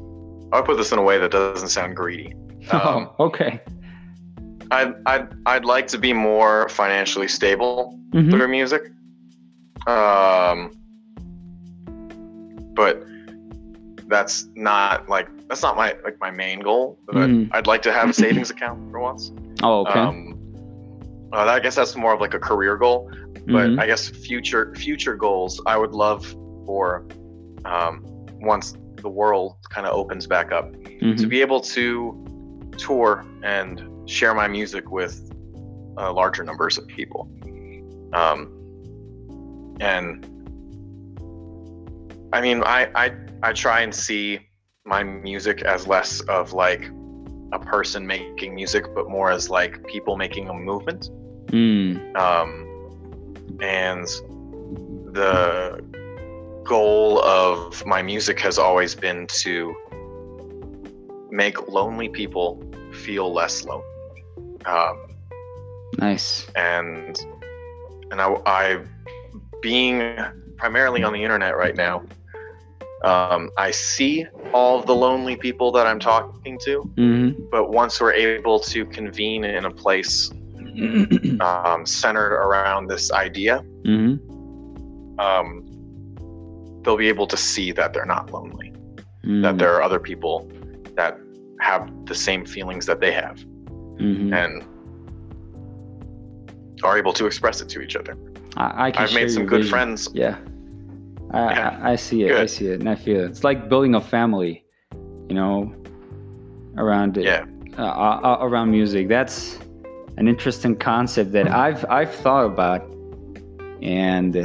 [0.52, 2.34] I'll put this in a way that doesn't sound greedy.
[2.70, 3.60] Um, oh, okay.
[4.70, 8.30] I'd, I'd, I'd like to be more financially stable mm-hmm.
[8.30, 8.82] through music.
[9.88, 10.70] Um,
[12.74, 13.02] but
[14.06, 17.00] that's not like that's not my like my main goal.
[17.04, 17.52] But mm-hmm.
[17.52, 19.32] I'd like to have a savings account for once.
[19.64, 19.98] Oh, okay.
[19.98, 20.31] Um,
[21.32, 23.10] uh, I guess that's more of like a career goal.
[23.46, 23.80] But mm-hmm.
[23.80, 26.24] I guess future future goals, I would love
[26.66, 27.06] for
[27.64, 28.04] um,
[28.40, 31.16] once the world kind of opens back up mm-hmm.
[31.16, 35.30] to be able to tour and share my music with
[35.98, 37.30] uh, larger numbers of people.
[38.12, 38.58] Um,
[39.80, 40.24] and
[42.32, 44.40] I mean, I, I I try and see
[44.84, 46.90] my music as less of like
[47.52, 51.10] a person making music, but more as like people making a movement.
[51.52, 52.16] Mm.
[52.16, 52.68] Um,
[53.60, 54.06] and
[55.14, 55.84] the
[56.64, 59.74] goal of my music has always been to
[61.30, 62.62] make lonely people
[62.92, 63.84] feel less lonely.
[64.64, 65.06] Um,
[65.98, 66.46] nice.
[66.56, 67.18] And
[68.10, 68.84] and I, I,
[69.60, 70.16] being
[70.56, 72.04] primarily on the internet right now,
[73.04, 76.90] um, I see all of the lonely people that I'm talking to.
[76.96, 77.44] Mm-hmm.
[77.50, 80.30] But once we're able to convene in a place
[81.40, 85.20] um, centered around this idea, mm-hmm.
[85.20, 85.64] um,
[86.82, 89.42] they'll be able to see that they're not lonely, mm-hmm.
[89.42, 90.50] that there are other people
[90.96, 91.18] that
[91.60, 94.32] have the same feelings that they have, mm-hmm.
[94.32, 94.64] and
[96.82, 98.16] are able to express it to each other.
[98.56, 99.70] I, I have made some good vision.
[99.70, 100.08] friends.
[100.12, 100.36] Yeah.
[101.30, 101.80] I, yeah.
[101.82, 102.28] I, I see it.
[102.28, 102.40] Good.
[102.40, 103.30] I see it, and I feel it.
[103.30, 104.64] It's like building a family,
[105.28, 105.74] you know,
[106.76, 107.24] around it.
[107.24, 107.44] Yeah.
[107.78, 109.08] Uh, uh, around music.
[109.08, 109.58] That's
[110.16, 112.82] an interesting concept that I've I've thought about,
[113.82, 114.36] and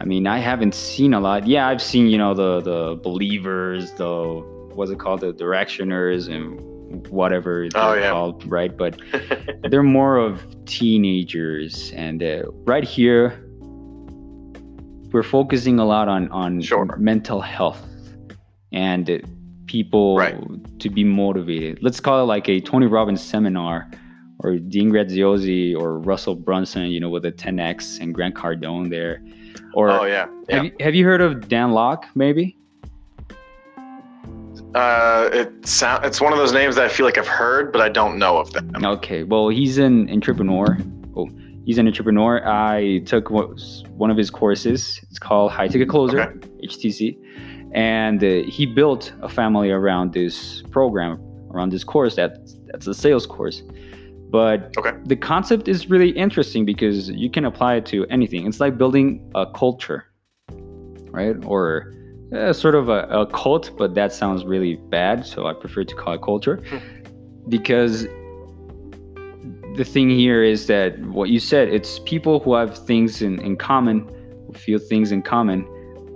[0.00, 1.46] I mean I haven't seen a lot.
[1.46, 7.06] Yeah, I've seen you know the the Beliebers, the what's it called, the directioners, and
[7.08, 8.10] whatever they're oh, yeah.
[8.10, 8.76] called, right?
[8.76, 9.00] But
[9.70, 13.40] they're more of teenagers, and uh, right here
[15.12, 16.96] we're focusing a lot on on sure.
[16.96, 17.80] mental health
[18.72, 19.22] and
[19.66, 20.36] people right.
[20.80, 21.78] to be motivated.
[21.82, 23.88] Let's call it like a Tony Robbins seminar
[24.44, 29.22] or Dean Graziosi or Russell Brunson, you know, with the 10X and Grant Cardone there.
[29.72, 30.56] Or oh yeah, yeah.
[30.56, 32.06] Have, you, have you heard of Dan Lok?
[32.14, 32.58] Maybe.
[34.74, 37.80] Uh, it sound it's one of those names that I feel like I've heard, but
[37.80, 38.70] I don't know of them.
[38.84, 40.76] Okay, well, he's an entrepreneur.
[41.16, 41.28] Oh,
[41.64, 42.46] he's an entrepreneur.
[42.46, 45.00] I took one of his courses.
[45.04, 46.48] It's called High Ticket Closer, okay.
[46.64, 47.16] HTC,
[47.72, 51.18] and uh, he built a family around this program,
[51.50, 52.16] around this course.
[52.16, 53.62] That that's a sales course
[54.34, 54.90] but okay.
[55.04, 58.48] the concept is really interesting because you can apply it to anything.
[58.48, 60.06] It's like building a culture,
[61.12, 61.36] right?
[61.44, 61.94] Or
[62.34, 65.24] uh, sort of a, a, cult, but that sounds really bad.
[65.24, 66.78] So I prefer to call it culture hmm.
[67.48, 68.08] because
[69.76, 73.56] the thing here is that what you said, it's people who have things in, in
[73.56, 74.00] common,
[74.48, 75.62] who feel things in common,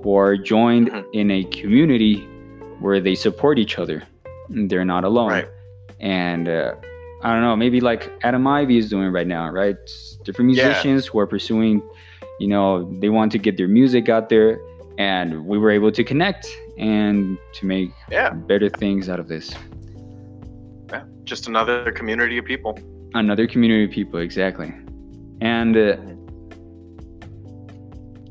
[0.03, 1.09] who are joined mm-hmm.
[1.13, 2.17] in a community
[2.81, 4.03] where they support each other.
[4.49, 5.31] They're not alone.
[5.31, 5.49] Right.
[6.01, 6.75] And uh,
[7.23, 9.77] I don't know, maybe like Adam Ivy is doing right now, right?
[10.23, 11.11] Different musicians yeah.
[11.11, 11.83] who are pursuing,
[12.39, 14.61] you know, they want to get their music out there,
[14.99, 18.31] and we were able to connect and to make yeah.
[18.31, 19.53] better things out of this.
[20.91, 22.79] Yeah, just another community of people.
[23.15, 24.73] Another community of people, exactly.
[25.41, 25.97] And uh,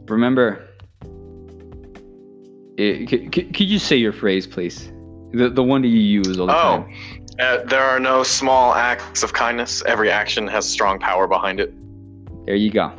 [0.08, 0.66] remember,
[2.78, 4.92] it, c- c- could you say your phrase, please?
[5.34, 6.86] The, the one that you use all the oh.
[6.86, 7.26] time.
[7.40, 9.84] Uh, there are no small acts of kindness.
[9.86, 11.72] Every action has strong power behind it.
[12.46, 12.92] There you go.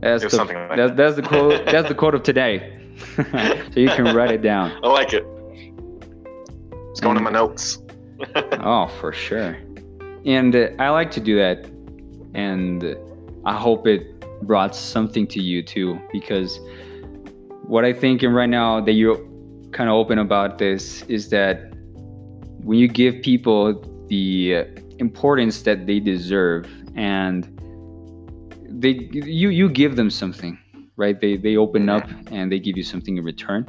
[0.00, 0.96] That's the, like that, that.
[0.96, 1.64] that's the quote.
[1.64, 2.78] that's the quote of today.
[3.16, 4.72] so you can write it down.
[4.84, 5.24] I like it.
[6.90, 7.78] It's going and, to my notes.
[8.34, 9.56] oh, for sure.
[10.26, 11.70] And uh, I like to do that,
[12.34, 12.96] and
[13.46, 16.60] I hope it brought something to you too, because
[17.62, 19.18] what I think and right now that you're
[19.72, 21.67] kind of open about this is that
[22.62, 24.64] when you give people the
[24.98, 27.46] importance that they deserve and
[28.68, 30.58] they you you give them something
[30.96, 31.20] right?
[31.20, 33.66] They they open up and they give you something in return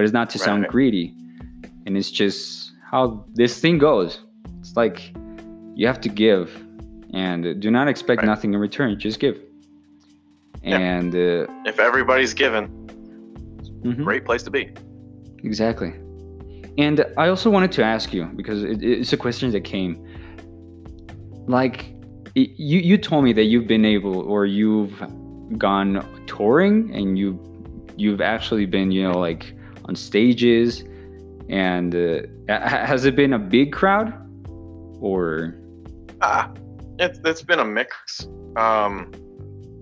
[0.00, 1.14] but it's not to sound greedy.
[1.84, 4.20] And it's just how this thing goes.
[4.58, 5.12] It's like
[5.74, 6.56] you have to give
[7.12, 8.26] and do not expect right.
[8.26, 9.38] nothing in return just give.
[10.62, 10.78] Yeah.
[10.78, 12.68] and uh, if everybody's given
[13.84, 14.02] mm-hmm.
[14.02, 14.70] great place to be.
[15.44, 15.92] Exactly
[16.80, 19.92] and I also wanted to ask you because it, it's a question that came.
[21.46, 21.94] Like,
[22.34, 24.96] it, you you told me that you've been able or you've
[25.58, 25.90] gone
[26.26, 27.38] touring and you
[27.96, 30.84] you've actually been you know like on stages.
[31.50, 34.14] And uh, has it been a big crowd?
[35.00, 35.56] Or?
[36.20, 36.48] Uh,
[36.98, 38.28] it, it's been a mix.
[38.56, 39.10] Um,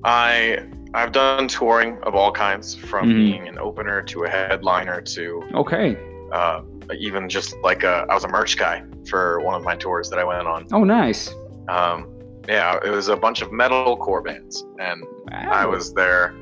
[0.05, 3.19] i i've done touring of all kinds from mm-hmm.
[3.19, 5.99] being an opener to a headliner to okay.
[6.33, 6.61] uh,
[6.99, 10.19] even just like a, I was a merch guy for one of my tours that
[10.19, 10.67] I went on.
[10.73, 11.35] Oh, nice.
[11.69, 12.15] Um,
[12.49, 15.51] yeah, it was a bunch of metalcore bands, and wow.
[15.53, 16.33] I was their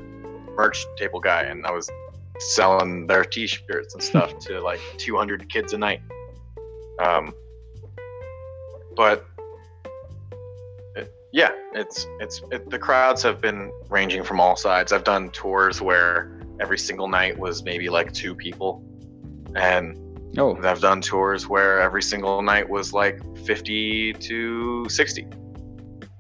[0.55, 1.91] merch table guy, and I was
[2.39, 6.01] selling their T-shirts and stuff to like 200 kids a night.
[7.01, 7.35] Um,
[8.95, 9.27] but
[10.95, 14.93] it, yeah, it's it's it, the crowds have been ranging from all sides.
[14.93, 18.83] I've done tours where every single night was maybe like two people,
[19.57, 19.99] and
[20.39, 20.59] Oh.
[20.63, 25.27] I've done tours where every single night was like 50 to 60.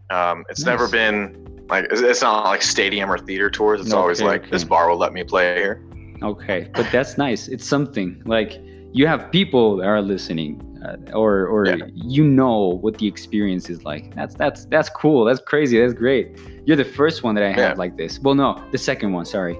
[0.09, 0.66] Um, it's nice.
[0.66, 3.81] never been like, it's not like stadium or theater tours.
[3.81, 4.50] It's okay, always like, okay.
[4.50, 5.85] this bar will let me play here.
[6.22, 6.70] Okay.
[6.72, 7.48] But that's nice.
[7.48, 8.61] It's something like
[8.92, 10.62] you have people that are listening.
[10.85, 11.76] Uh, or, or yeah.
[11.94, 14.14] you know what the experience is like.
[14.14, 15.24] That's that's that's cool.
[15.24, 15.81] That's crazy.
[15.81, 16.38] That's great.
[16.64, 17.72] You're the first one that I have yeah.
[17.72, 18.20] like this.
[18.20, 19.24] Well, no, the second one.
[19.24, 19.59] Sorry,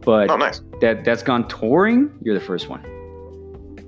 [0.00, 0.60] but oh, nice.
[0.82, 2.10] that that's gone touring.
[2.20, 2.84] You're the first one.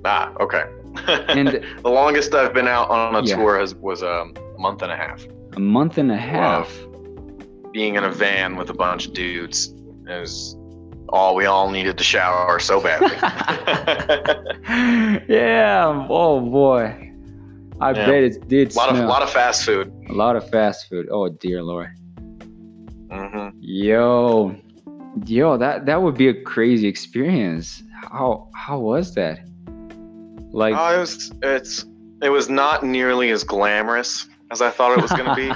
[0.05, 0.65] Ah, okay.
[1.07, 1.47] and
[1.83, 3.35] the longest I've been out on a yeah.
[3.35, 4.25] tour has, was a
[4.57, 5.25] month and a half.
[5.53, 6.71] A month and a half.
[7.71, 9.73] Being in a van with a bunch of dudes
[10.07, 10.55] is
[11.09, 13.09] all we all needed to shower so badly.
[15.29, 16.07] yeah.
[16.09, 17.13] Oh boy.
[17.79, 18.05] I yeah.
[18.05, 18.73] bet it did.
[18.73, 19.03] A lot smell.
[19.03, 19.93] of lot of fast food.
[20.09, 21.07] A lot of fast food.
[21.11, 21.89] Oh dear lord.
[23.09, 23.57] Mm-hmm.
[23.61, 24.55] Yo,
[25.25, 27.83] yo, that that would be a crazy experience.
[28.03, 29.46] How how was that?
[30.51, 31.85] Like, oh, it was it's
[32.21, 35.51] it was not nearly as glamorous as I thought it was going to be.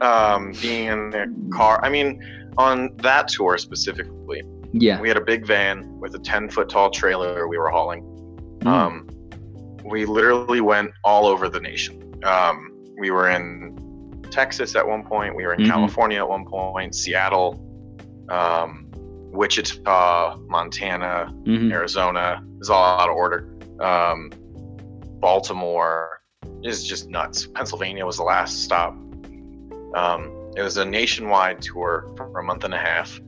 [0.04, 2.22] um, being in the car, I mean,
[2.56, 6.90] on that tour specifically, yeah, we had a big van with a ten foot tall
[6.90, 8.02] trailer we were hauling.
[8.60, 8.66] Mm.
[8.66, 9.08] Um,
[9.84, 12.20] we literally went all over the nation.
[12.24, 15.34] Um, we were in Texas at one point.
[15.34, 15.70] We were in mm-hmm.
[15.70, 16.94] California at one point.
[16.94, 17.64] Seattle,
[18.28, 21.72] um, Wichita, Montana, mm-hmm.
[21.72, 22.42] Arizona.
[22.60, 23.48] is all out of order.
[23.80, 24.30] Um,
[25.20, 26.22] Baltimore
[26.62, 27.46] is just nuts.
[27.46, 28.92] Pennsylvania was the last stop.
[29.94, 33.20] Um, it was a nationwide tour for a month and a half.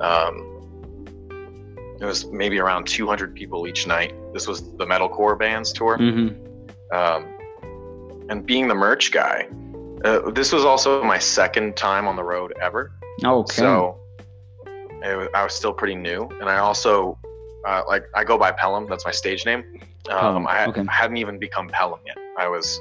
[0.00, 0.48] Um,
[2.00, 4.14] it was maybe around 200 people each night.
[4.32, 5.98] This was the metalcore bands tour.
[5.98, 6.96] Mm-hmm.
[6.96, 9.48] Um, and being the merch guy,
[10.04, 12.92] uh, this was also my second time on the road ever.
[13.24, 13.56] Okay.
[13.56, 13.98] So
[15.02, 17.18] was, I was still pretty new, and I also
[17.66, 18.86] uh, like I go by Pelham.
[18.88, 19.77] That's my stage name.
[20.10, 20.84] Um, I, okay.
[20.88, 22.16] I, hadn't even become Pelham yet.
[22.38, 22.80] I was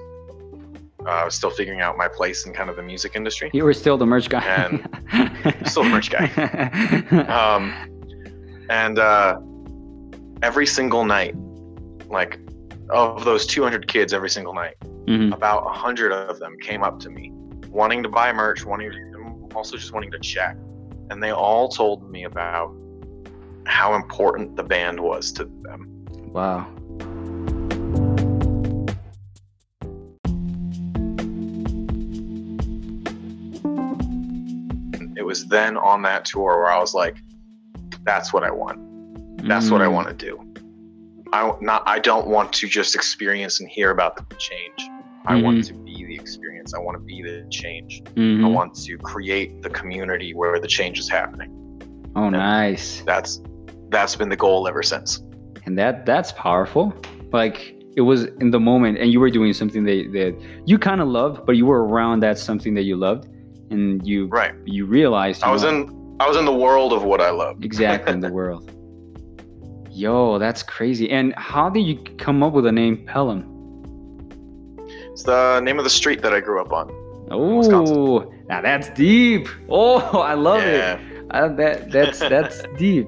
[1.06, 3.50] uh, I was still figuring out my place in kind of the music industry.
[3.54, 4.42] You were still the merch guy.
[4.42, 6.28] and still the merch guy.
[7.28, 7.74] Um,
[8.70, 9.40] and uh,
[10.42, 11.36] every single night,
[12.08, 12.40] like
[12.90, 14.76] of those 200 kids, every single night,
[15.06, 15.34] mm-hmm.
[15.34, 17.32] about 100 of them came up to me,
[17.70, 20.58] wanting to buy merch, wanting to, also just wanting to check.
[21.10, 22.74] and they all told me about
[23.66, 26.06] how important the band was to them.
[26.34, 26.68] Wow.
[35.28, 37.18] Was then on that tour where I was like,
[38.04, 38.80] that's what I want.
[39.48, 39.74] That's mm.
[39.74, 39.94] what I mm.
[39.94, 40.42] want to do.
[41.34, 44.80] I not I don't want to just experience and hear about the change.
[45.26, 45.44] I mm-hmm.
[45.44, 46.74] want to be the experience.
[46.74, 48.02] I want to be the change.
[48.16, 48.46] Mm-hmm.
[48.46, 51.52] I want to create the community where the change is happening.
[52.16, 53.02] Oh, and nice.
[53.06, 53.42] That's
[53.90, 55.22] that's been the goal ever since.
[55.66, 56.94] And that that's powerful.
[57.34, 60.34] Like it was in the moment, and you were doing something that that
[60.66, 63.28] you kind of loved, but you were around that something that you loved,
[63.70, 67.22] and you right you realized I was in I was in the world of what
[67.22, 67.64] I love.
[67.64, 68.72] Exactly in the world.
[69.92, 71.10] Yo, that's crazy.
[71.10, 73.54] And how did you come up with the name Pelham?
[75.12, 76.90] It's the name of the street that I grew up on.
[77.30, 79.48] Oh, now that's deep.
[79.70, 80.98] Oh, I love yeah.
[80.98, 81.26] it.
[81.32, 83.08] I, that that's that's deep.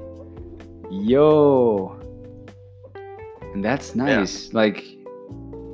[0.92, 2.00] Yo,
[3.54, 4.48] and that's nice.
[4.48, 4.52] Yeah.
[4.54, 4.84] Like,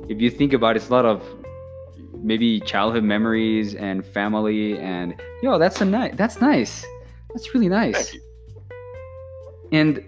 [0.08, 1.22] if you think about it, it's a lot of
[2.22, 6.14] maybe childhood memories and family, and yo, that's a nice.
[6.16, 6.84] That's nice.
[7.30, 8.16] That's really nice.
[9.72, 10.04] And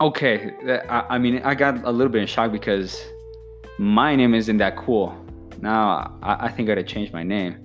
[0.00, 3.04] okay, uh, I, I mean, I got a little bit in shock because
[3.78, 5.16] my name isn't that cool.
[5.60, 7.56] Now I, I think I gotta change my name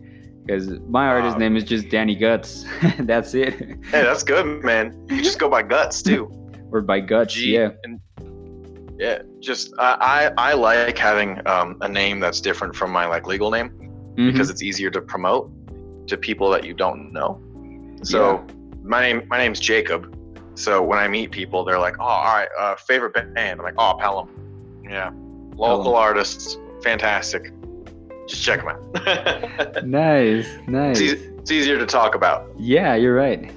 [0.45, 2.65] because my artist name is just Danny Guts.
[2.99, 3.53] that's it.
[3.55, 5.05] Hey, that's good, man.
[5.09, 6.31] You just go by Guts too.
[6.71, 7.69] or by Guts, G- yeah.
[7.83, 7.99] And,
[8.97, 13.27] yeah, just I, I, I like having um, a name that's different from my like
[13.27, 14.31] legal name mm-hmm.
[14.31, 15.51] because it's easier to promote
[16.07, 17.41] to people that you don't know.
[18.03, 18.55] So yeah.
[18.83, 20.11] my name my name's Jacob.
[20.55, 23.73] So when I meet people, they're like, "Oh, all right, uh, favorite band." I'm like,
[23.77, 24.29] "Oh, Pelham."
[24.89, 25.11] Yeah,
[25.55, 27.51] local artists, fantastic.
[28.27, 29.85] Just check them out.
[29.85, 30.99] nice, nice.
[30.99, 32.49] It's, e- it's, easier to talk about.
[32.57, 33.51] Yeah, you're right.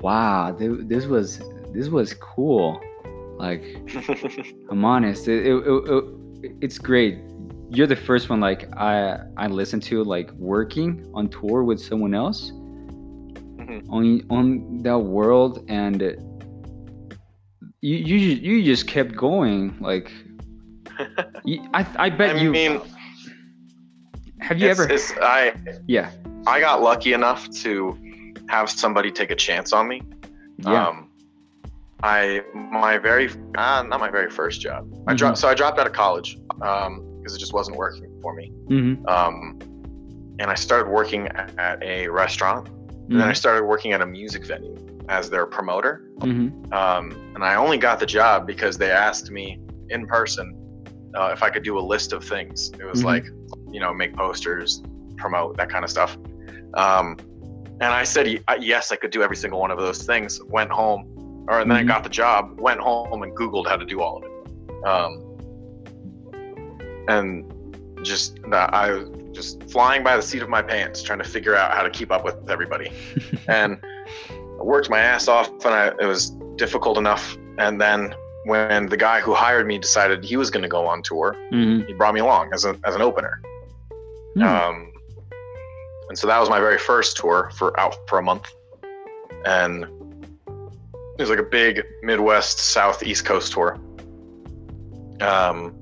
[0.00, 1.40] Wow, this was
[1.72, 2.80] this was cool.
[3.42, 3.62] Like,
[4.70, 7.18] I'm honest, it, it, it, it's great.
[7.70, 12.14] You're the first one like I I listened to like working on tour with someone
[12.14, 13.90] else mm-hmm.
[13.90, 16.02] on on that world and
[17.80, 20.12] you you you just kept going like
[21.74, 22.40] I I bet you.
[22.40, 22.50] I you.
[22.52, 22.80] mean,
[24.40, 24.92] have you it's, ever?
[24.92, 25.54] It's, I
[25.88, 26.10] yeah.
[26.46, 27.98] I got lucky enough to
[28.48, 30.02] have somebody take a chance on me.
[30.58, 30.88] Yeah.
[30.88, 31.11] Um,
[32.02, 34.86] I my very uh, not my very first job.
[34.86, 35.10] Mm-hmm.
[35.10, 38.34] I dropped so I dropped out of college because um, it just wasn't working for
[38.34, 38.52] me.
[38.68, 39.06] Mm-hmm.
[39.06, 39.58] Um,
[40.38, 42.66] and I started working at a restaurant.
[42.66, 43.12] Mm-hmm.
[43.12, 43.34] And then I mm-hmm.
[43.36, 44.76] started working at a music venue
[45.08, 46.10] as their promoter.
[46.18, 46.72] Mm-hmm.
[46.72, 49.60] Um, and I only got the job because they asked me
[49.90, 50.58] in person
[51.14, 52.70] uh, if I could do a list of things.
[52.78, 53.06] It was mm-hmm.
[53.06, 53.26] like,
[53.70, 54.82] you know, make posters,
[55.16, 56.16] promote that kind of stuff.
[56.74, 57.16] Um,
[57.80, 60.40] and I said yes, I could do every single one of those things.
[60.44, 61.11] Went home,
[61.48, 61.90] or and then mm-hmm.
[61.90, 62.60] I got the job.
[62.60, 64.84] Went home and Googled how to do all of it.
[64.84, 65.28] Um,
[67.08, 67.52] and
[68.04, 71.72] just I was just flying by the seat of my pants, trying to figure out
[71.72, 72.92] how to keep up with everybody.
[73.48, 73.78] and
[74.34, 77.36] I worked my ass off, and I, it was difficult enough.
[77.58, 81.02] And then when the guy who hired me decided he was going to go on
[81.02, 81.86] tour, mm-hmm.
[81.86, 83.40] he brought me along as, a, as an opener.
[84.36, 84.44] Mm.
[84.44, 84.92] Um,
[86.08, 88.52] and so that was my very first tour for out for a month.
[89.44, 89.86] And
[91.22, 93.78] it was like a big Midwest, South, East Coast tour.
[95.20, 95.72] Um,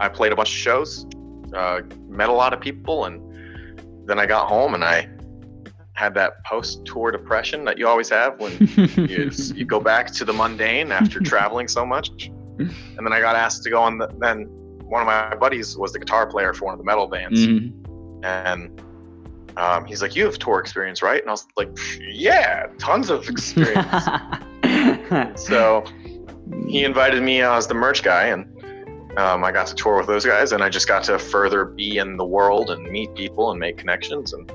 [0.00, 1.06] I played a bunch of shows,
[1.54, 5.06] uh, met a lot of people, and then I got home and I
[5.92, 8.56] had that post tour depression that you always have when
[9.06, 12.08] you, you, go back to the mundane after traveling so much.
[12.58, 14.46] And then I got asked to go on the, then
[14.84, 17.46] one of my buddies was the guitar player for one of the metal bands.
[17.46, 18.24] Mm-hmm.
[18.24, 18.82] And
[19.56, 21.20] um, he's like, You have tour experience, right?
[21.20, 24.04] And I was like, Yeah, tons of experience.
[25.40, 25.84] so
[26.68, 28.46] he invited me as the merch guy, and
[29.18, 31.98] um, I got to tour with those guys, and I just got to further be
[31.98, 34.32] in the world and meet people and make connections.
[34.32, 34.50] And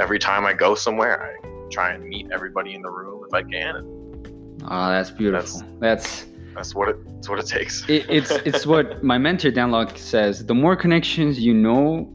[0.00, 3.42] every time I go somewhere, I try and meet everybody in the room if I
[3.42, 3.76] can.
[3.76, 5.60] And oh, that's beautiful.
[5.80, 7.88] That's that's, that's what it, it's what it takes.
[7.88, 10.44] it, it's it's what my mentor Dan Lok says.
[10.44, 12.12] The more connections you know,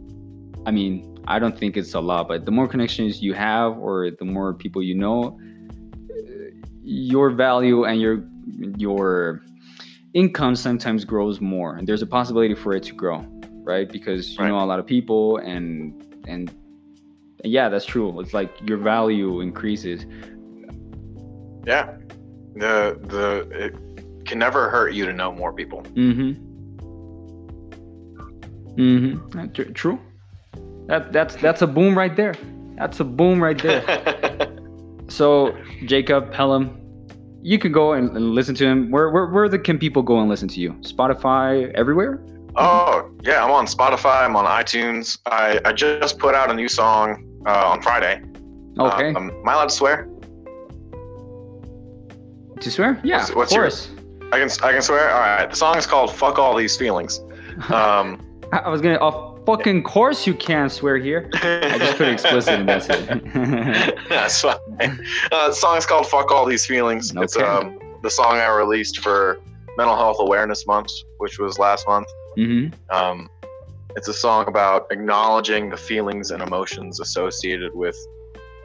[0.66, 4.12] I mean, I don't think it's a lot, but the more connections you have, or
[4.12, 5.40] the more people you know,
[6.84, 8.24] your value and your
[8.78, 9.42] your
[10.14, 13.26] income sometimes grows more, and there's a possibility for it to grow,
[13.64, 13.90] right?
[13.90, 14.50] Because you right.
[14.50, 16.54] know a lot of people and and
[17.46, 18.20] yeah, that's true.
[18.20, 20.06] It's like your value increases.
[21.66, 21.96] Yeah,
[22.56, 25.82] the the it can never hurt you to know more people.
[25.96, 26.32] Mm-hmm.
[28.76, 29.74] Mm-hmm.
[29.74, 30.00] True.
[30.92, 32.36] That that's that's a boom right there.
[32.76, 33.82] That's a boom right there.
[35.08, 36.78] so Jacob Pelham,
[37.42, 38.92] you could go and, and listen to him.
[38.92, 40.74] Where, where where the can people go and listen to you?
[40.82, 42.22] Spotify, everywhere.
[42.58, 44.26] Oh yeah, I'm on Spotify.
[44.26, 45.18] I'm on iTunes.
[45.28, 48.22] I, I just put out a new song uh, on Friday.
[48.78, 49.14] Okay.
[49.14, 50.10] Um, am I allowed to swear?
[52.60, 53.00] To swear?
[53.02, 53.89] Yeah, what's, what's of course.
[53.92, 55.10] Your, I can I can swear.
[55.10, 55.50] All right.
[55.50, 57.22] The song is called "Fuck All These Feelings."
[57.70, 58.20] Um,
[58.52, 58.98] I was gonna.
[59.00, 61.30] Oh, fucking course you can't swear here.
[61.34, 63.98] I just put explicit and that's it.
[64.10, 64.60] that's fine.
[65.32, 67.24] Uh, the song is called "Fuck All These Feelings." Okay.
[67.24, 69.39] It's um, the song I released for
[69.78, 72.08] Mental Health Awareness Month, which was last month.
[72.38, 72.96] Mm-hmm.
[72.96, 73.30] Um,
[73.96, 77.98] it's a song about acknowledging the feelings and emotions associated with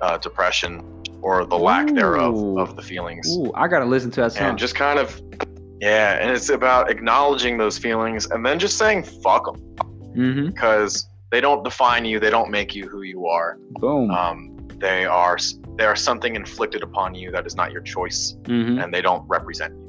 [0.03, 0.85] uh, depression
[1.23, 1.95] or the lack Ooh.
[1.95, 3.29] thereof of the feelings.
[3.37, 4.51] Ooh, I gotta listen to that song.
[4.51, 5.21] And just kind of,
[5.81, 9.77] yeah, and it's about acknowledging those feelings and then just saying "fuck them,"
[10.17, 10.47] mm-hmm.
[10.47, 13.59] because they don't define you, they don't make you who you are.
[13.81, 14.11] Boom.
[14.11, 15.39] Um, they are
[15.77, 18.79] they are something inflicted upon you that is not your choice, mm-hmm.
[18.79, 19.87] and they don't represent you.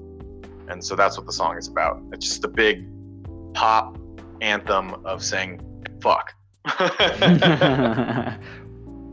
[0.69, 2.01] And so that's what the song is about.
[2.11, 2.85] It's just a big
[3.53, 3.97] pop
[4.41, 5.61] anthem of saying
[6.01, 6.33] "fuck."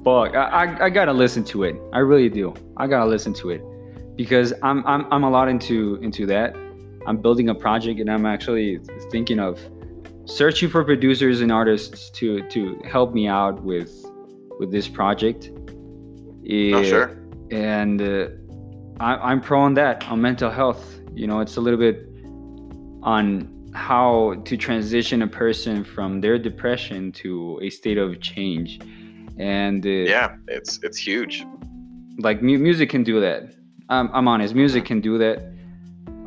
[0.04, 1.76] Fuck, I, I, I gotta listen to it.
[1.92, 2.52] I really do.
[2.76, 3.62] I gotta listen to it
[4.16, 6.54] because I'm I'm I'm a lot into into that.
[7.06, 9.60] I'm building a project and I'm actually thinking of
[10.26, 13.92] searching for producers and artists to to help me out with
[14.58, 15.50] with this project.
[16.74, 17.18] oh, sure.
[17.50, 18.28] And uh,
[19.00, 21.00] I, I'm pro on that on mental health.
[21.14, 22.06] You know, it's a little bit
[23.02, 28.80] on how to transition a person from their depression to a state of change
[29.36, 31.44] and uh, yeah it's it's huge
[32.18, 33.52] like mu- music can do that
[33.88, 35.52] I'm, I'm honest music can do that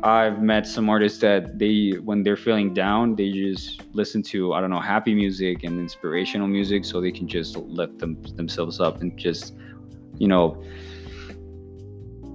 [0.02, 4.60] i've met some artists that they when they're feeling down they just listen to i
[4.60, 9.00] don't know happy music and inspirational music so they can just lift them themselves up
[9.00, 9.54] and just
[10.18, 10.62] you know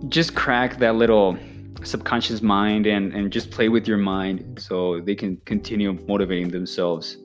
[0.09, 1.37] just crack that little
[1.83, 7.17] subconscious mind and and just play with your mind so they can continue motivating themselves.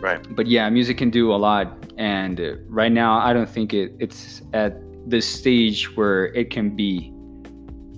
[0.00, 0.24] Right.
[0.34, 4.42] But yeah music can do a lot and right now i don't think it it's
[4.52, 4.76] at
[5.08, 7.08] the stage where it can be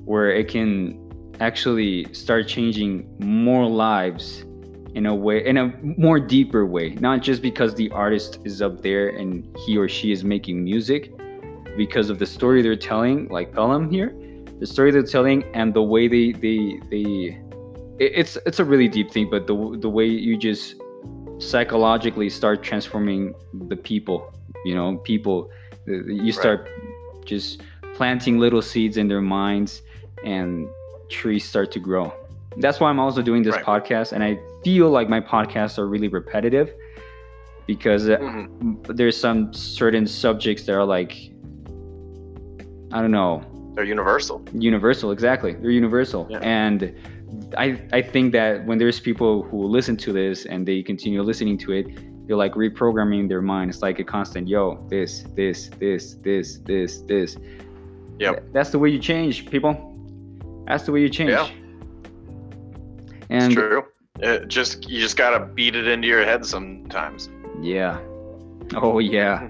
[0.05, 1.08] where it can
[1.41, 4.45] actually start changing more lives
[4.95, 8.80] in a way in a more deeper way not just because the artist is up
[8.80, 11.12] there and he or she is making music
[11.76, 14.14] because of the story they're telling like Pelham here
[14.59, 17.39] the story they're telling and the way they they they
[17.99, 20.74] it's it's a really deep thing but the the way you just
[21.39, 23.34] psychologically start transforming
[23.68, 24.32] the people
[24.64, 25.51] you know people
[25.86, 27.26] you start right.
[27.26, 27.62] just
[27.95, 29.82] planting little seeds in their minds
[30.24, 30.68] and
[31.09, 32.13] trees start to grow
[32.59, 33.65] that's why i'm also doing this right.
[33.65, 36.73] podcast and i feel like my podcasts are really repetitive
[37.67, 38.83] because uh, mm-hmm.
[38.95, 41.13] there's some certain subjects that are like
[42.93, 43.45] i don't know
[43.75, 46.39] they're universal universal exactly they're universal yeah.
[46.39, 46.95] and
[47.57, 51.59] I, I think that when there's people who listen to this and they continue listening
[51.59, 53.71] to it, they're like reprogramming their mind.
[53.71, 57.37] It's like a constant, yo, this, this, this, this, this, this.
[58.19, 58.35] Yeah.
[58.53, 59.97] That's the way you change, people.
[60.69, 61.31] That's the way you change.
[61.31, 61.49] Yeah.
[63.31, 63.85] And it's true.
[64.21, 67.31] It just you just gotta beat it into your head sometimes.
[67.62, 67.99] Yeah.
[68.75, 69.49] Oh yeah.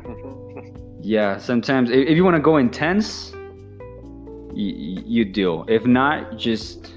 [1.00, 1.36] yeah.
[1.38, 3.32] Sometimes if you want to go intense,
[4.54, 5.64] you, you do.
[5.66, 6.94] If not, just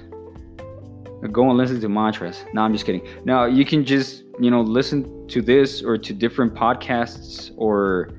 [1.32, 2.44] go and listen to mantras.
[2.52, 3.06] No, I'm just kidding.
[3.24, 8.10] Now you can just, you know, listen to this or to different podcasts or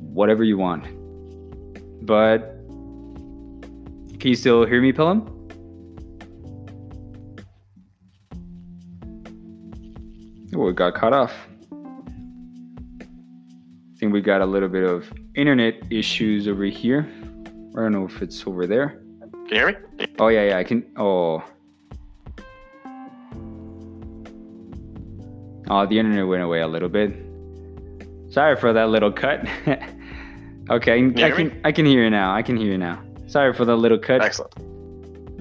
[0.00, 0.86] whatever you want.
[2.04, 2.53] But
[4.24, 5.20] can you still hear me, Pelham?
[10.56, 11.34] Oh, it got cut off.
[11.70, 13.04] I
[13.98, 17.06] think we got a little bit of internet issues over here.
[17.76, 19.02] I don't know if it's over there.
[19.46, 19.66] Can you hear
[19.98, 20.06] me?
[20.18, 20.90] Oh yeah, yeah, I can.
[20.96, 21.44] Oh,
[25.68, 27.12] Oh, the internet went away a little bit.
[28.30, 29.46] Sorry for that little cut.
[30.70, 31.60] okay, I can?
[31.62, 32.34] I can hear you now.
[32.34, 33.03] I can hear you now.
[33.34, 34.22] Sorry for the little cut.
[34.22, 34.54] Excellent.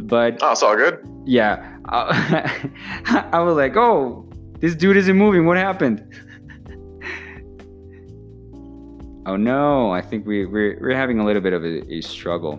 [0.08, 1.08] But oh, it's all good.
[1.26, 2.72] Yeah, I,
[3.32, 4.28] I was like, oh,
[4.58, 5.46] this dude isn't moving.
[5.46, 6.02] What happened?
[9.28, 12.58] oh no, I think we we're we're having a little bit of a, a struggle.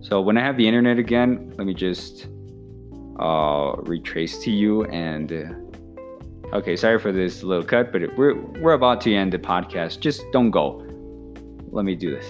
[0.00, 2.26] So when I have the internet again, let me just
[3.20, 5.32] uh, retrace to you and.
[5.32, 5.44] Uh,
[6.52, 10.00] Okay, sorry for this little cut, but we're we're about to end the podcast.
[10.00, 10.84] Just don't go.
[11.70, 12.26] Let me do this.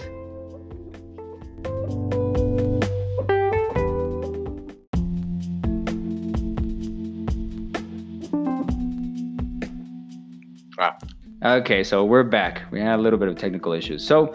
[11.43, 12.61] Okay, so we're back.
[12.71, 14.05] We had a little bit of technical issues.
[14.07, 14.33] So,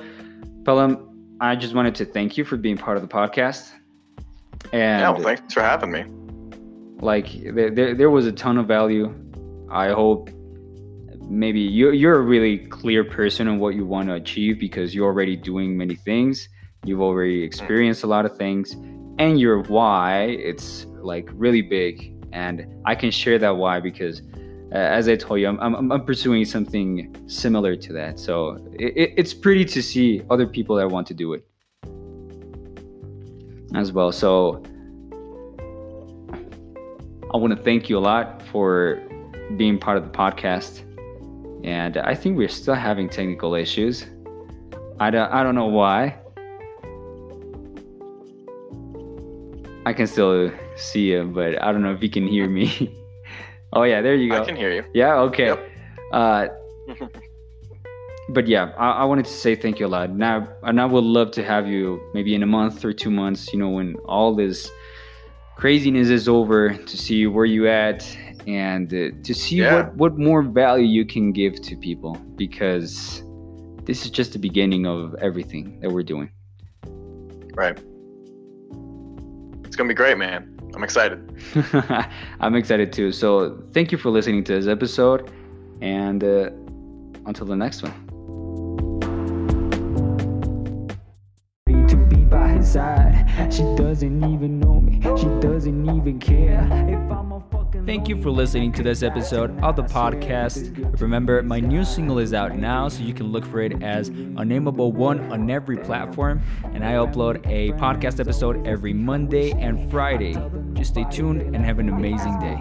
[0.65, 1.09] Pelham,
[1.41, 3.71] I just wanted to thank you for being part of the podcast.
[4.75, 6.05] And yeah, well, thanks for having me.
[7.01, 9.15] Like there, there, there was a ton of value.
[9.71, 10.29] I hope
[11.23, 15.07] maybe you, you're a really clear person on what you want to achieve because you're
[15.07, 16.51] already doing many things.
[16.85, 17.47] You've already mm.
[17.47, 18.73] experienced a lot of things,
[19.19, 22.15] and your why it's like really big.
[22.33, 24.21] And I can share that why because
[24.71, 28.19] Uh, as I told you, I'm, I'm, I'm, pursuing something similar to that.
[28.19, 31.47] So it, it's pretty to see other people that want to do it
[33.75, 34.13] as well.
[34.13, 34.63] So
[37.33, 39.03] I want to thank you a lot for
[39.57, 40.83] being part of the podcast.
[41.65, 44.05] And I think we're still having technical issues.
[45.01, 46.19] I don't, I don't know why.
[49.87, 52.95] I can still see you, but I don't know if you can hear me.
[53.73, 54.43] Oh yeah, there you go.
[54.43, 54.85] I can hear you.
[54.95, 55.17] Yeah.
[55.21, 55.47] Okay.
[55.47, 55.71] Yep.
[56.13, 56.47] Uh,
[58.31, 60.11] but yeah, I, I, wanted to say thank you a lot.
[60.11, 63.53] Now, and I would love to have you maybe in a month or two months.
[63.53, 64.71] You know, when all this
[65.57, 68.07] craziness is over, to see where you at
[68.47, 69.75] and uh, to see yeah.
[69.75, 73.23] what what more value you can give to people because
[73.85, 76.31] this is just the beginning of everything that we're doing.
[77.55, 77.79] Right.
[79.65, 80.58] It's gonna be great, man.
[80.75, 81.21] I'm excited.
[82.41, 83.13] I'm excited too.
[83.13, 85.31] So thank you for listening to this episode,
[85.81, 86.51] and uh,
[87.27, 88.08] until the next one.
[93.51, 95.01] She doesn't even know me.
[95.17, 97.41] She doesn't even care if I'm a
[97.89, 101.01] Thank you for listening to this episode of the podcast.
[101.01, 104.93] Remember, my new single is out now, so you can look for it as Unnameable
[104.93, 106.43] One on every platform.
[106.75, 110.35] And I upload a podcast episode every Monday and Friday.
[110.75, 112.59] Just stay tuned and have an amazing day.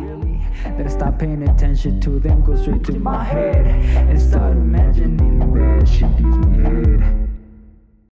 [0.77, 4.57] Better stop paying attention to them, go straight to my head and start